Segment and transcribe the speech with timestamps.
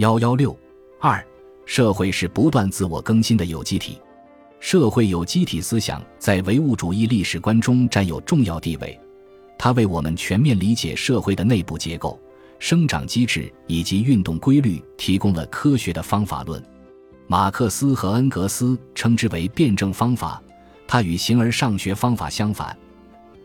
[0.00, 0.58] 幺幺六
[0.98, 1.22] 二，
[1.66, 3.98] 社会是不断自我更新的有机体。
[4.58, 8.98] 社会有机体思想在唯物主义历史观中占有重要地位，
[9.58, 12.18] 它为我们全面理解社会的内部结构、
[12.58, 16.64] 生长机制以及运动规律提供了科学的方法论。
[17.26, 20.42] 马克思和恩格斯称之为辩证方法，
[20.88, 22.74] 它与形而上学方法相反，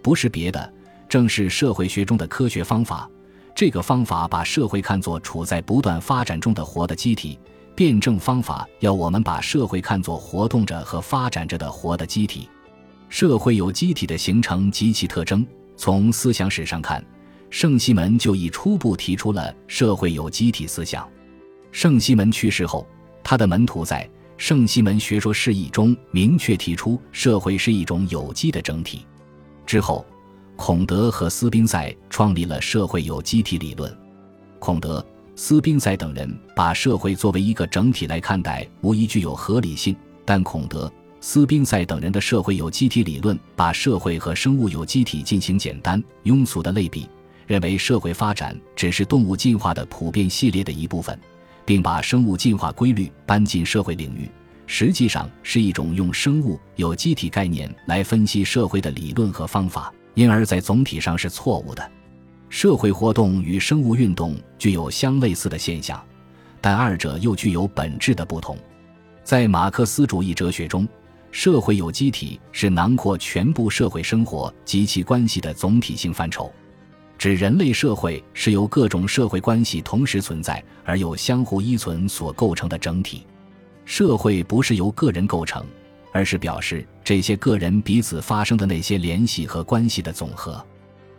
[0.02, 0.74] 不是别的，
[1.10, 3.10] 正是社会学中的科学方法。
[3.56, 7.40] 这个方法把社会看作处在不断发展中的活的机体，
[7.74, 12.50] 辩证方法要我们把社会看作活动着和发展着的活的机体。
[13.08, 15.48] 社会有机体的形成及其特征，
[15.78, 17.02] 从思想史上看，
[17.50, 21.08] 圣西门就已初步提出了社会有机体思想。
[21.72, 22.86] 圣西门去世后，
[23.24, 24.04] 他的门徒在
[24.36, 29.06] 《圣西门学说释义》中明确提出，社会是一种有机的整体。
[29.66, 30.06] 之后。
[30.56, 33.96] 孔德和斯宾塞创立了社会有机体理论。
[34.58, 35.06] 孔德、
[35.36, 39.96] 斯宾塞等人把社会作为一个整体来看待，无疑具有合理性。
[40.24, 47.08] 但孔德、斯宾塞等人的社会有机体理论把社会和生物有机体进行简单庸俗的类比，
[47.46, 51.20] 认为社会发展只是动物进化的普遍系列的一部分，
[51.66, 54.28] 并把生物进化规律搬进社会领域，
[54.66, 59.94] 实际上是一种用生物有机体概念来分析社会的理论和方法。
[60.16, 61.92] 因而，在总体上是错误的。
[62.50, 66.02] 社会活动与生物运动具有相类似的现象，
[66.62, 68.58] 但二者又具有本质的不同。
[69.24, 70.88] 在马克思主义哲学中，
[71.32, 76.50] 社会有机体是囊括全部社会生活及其关系的总体性范畴，
[77.18, 83.26] 指人类社会是由各种社会关系同时存在而又相互依存所构成的整体。
[83.84, 85.66] 社会不是由个人构成。
[86.16, 90.66] 而是表示这些个人彼此发生的那些联系和关系的总和。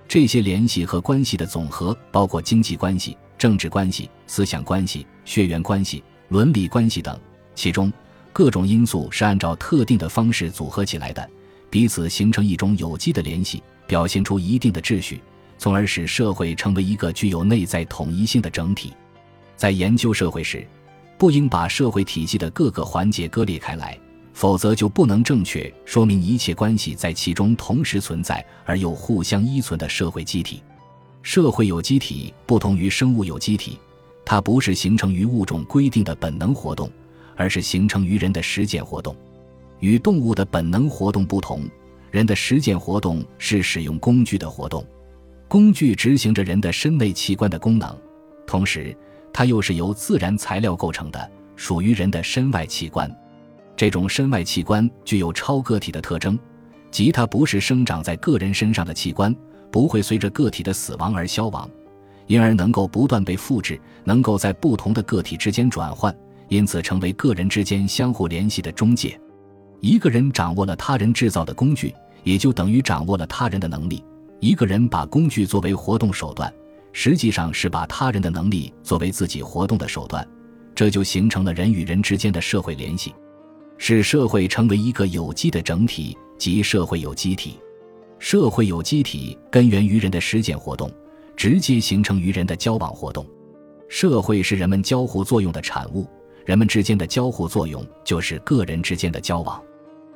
[0.08, 7.14] 这些联系和关系的总和包括经济关系、政治关系、思想关系、血缘关系、伦理关系等。
[7.54, 7.92] 其中
[8.32, 11.28] 各种因素是按照特定的方式组合起来的，
[11.68, 15.20] 彼此形成一种有机的联系，表现出一定的秩序，
[15.58, 18.94] 从而使社会成为一个具有内在统一性的整体。
[19.56, 20.66] 在研究社会时，
[21.18, 23.98] 不应把社会体系的各个环节割裂开来。
[24.36, 30.62] 否则就不能正确说明一切关系在其中同时存在而又互相依存的社会机体。
[31.22, 33.78] 社会有机体不同于生物有机体，
[34.26, 36.90] 它不是形成于物种规定的本能活动，
[37.34, 39.16] 而是形成于人的实践活动。
[39.80, 41.66] 与动物的本能活动不同，
[42.10, 44.86] 人的实践活动是使用工具的活动。
[45.48, 47.98] 工具执行着人的身内器官的功能，
[48.46, 48.94] 同时
[49.32, 53.10] 它又是由自然材料构成的，属于人的身外器官。
[53.76, 56.38] 这种身外器官具有超个体的特征，
[56.90, 59.34] 即它不是生长在个人身上的器官，
[59.70, 61.68] 不会随着个体的死亡而消亡，
[62.26, 66.16] 因而能够不断被复制，能够在不同的个体之间转换，
[66.48, 69.20] 因此成为个人之间相互联系的中介。
[69.80, 71.94] 一个人掌握了他人制造的工具，
[72.24, 74.02] 也就等于掌握了他人的能力。
[74.40, 76.50] 一个人把工具作为活动手段，
[76.92, 80.26] 实际上是把他人的能力作为自己活动的手段，
[80.74, 83.14] 这就形成了人与人之间的社会联系。
[83.78, 87.58] 使社会成为一个有机的整体，即社会有机体。
[88.18, 90.90] 社会有机体根源于人的实践活动，
[91.36, 93.26] 直接形成于人的交往活动。
[93.88, 96.08] 社会是人们交互作用的产物，
[96.44, 99.62] 人们之间的交互作用就是个人之间的交往。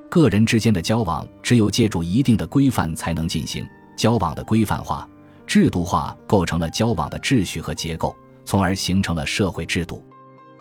[0.09, 3.65] 个人之间的交往只有借助一定的规范才能进行。
[3.97, 5.07] 交往的规范化、
[5.47, 8.17] 制度化构成了交往的秩序和结构，
[8.47, 10.03] 从而形成了社会制度。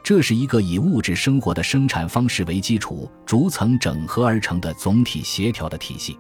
[0.03, 6.17] 这是一个以物质生活的生产方式为基础、逐层整合而成的总体协调的体系。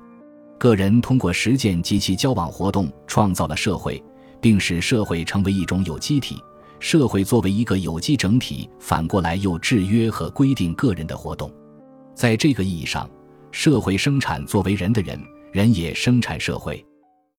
[0.57, 4.03] 个人通过实践及其交往活动，创造了社会，
[4.41, 6.37] 并使社会成为一种有机体。
[6.79, 11.51] 社会作为一个有机整体，反过来又制约和规定个人的活动。
[12.13, 13.09] 在这个意义上，
[13.51, 15.19] 社会生产作为人的人，
[15.51, 16.85] 人也生产社会。